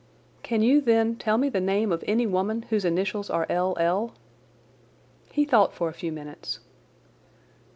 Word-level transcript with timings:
"Can 0.41 0.63
you, 0.63 0.81
then, 0.81 1.15
tell 1.15 1.37
me 1.37 1.47
the 1.47 1.61
name 1.61 1.91
of 1.91 2.03
any 2.07 2.25
woman 2.25 2.63
whose 2.71 2.85
initials 2.85 3.29
are 3.29 3.45
L. 3.51 3.77
L.?" 3.79 4.15
He 5.31 5.45
thought 5.45 5.75
for 5.75 5.89
a 5.89 5.93
few 5.93 6.11
minutes. 6.11 6.59